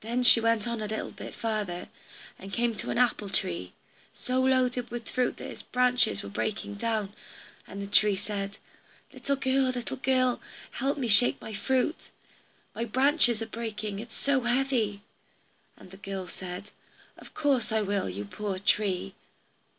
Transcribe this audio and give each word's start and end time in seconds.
Then 0.00 0.22
she 0.22 0.40
went 0.40 0.66
on 0.66 0.80
a 0.80 0.86
little 0.88 1.10
bit 1.10 1.34
farther, 1.34 1.88
and 2.38 2.54
came 2.54 2.74
to 2.76 2.88
an 2.88 2.96
apple 2.96 3.28
tree, 3.28 3.74
so 4.14 4.40
loaded 4.40 4.90
with 4.90 5.10
fruit 5.10 5.36
that 5.36 5.50
its 5.50 5.60
branches 5.60 6.22
were 6.22 6.30
breaking 6.30 6.76
down, 6.76 7.12
and 7.66 7.82
the 7.82 7.86
tree 7.86 8.16
said, 8.16 8.56
"Little 9.12 9.36
girl, 9.36 9.64
little 9.64 9.98
girl, 9.98 10.40
help 10.70 10.96
me 10.96 11.06
shake 11.06 11.38
my 11.38 11.52
fruit. 11.52 12.08
My 12.74 12.86
branches 12.86 13.42
are 13.42 13.46
breaking, 13.46 13.98
it 13.98 14.08
is 14.08 14.14
so 14.14 14.40
heavy." 14.40 15.02
And 15.76 15.90
the 15.90 15.98
girl 15.98 16.26
said, 16.26 16.70
"Of 17.18 17.34
course 17.34 17.70
I 17.72 17.82
will, 17.82 18.08
you 18.08 18.24
poor 18.24 18.58
tree." 18.58 19.14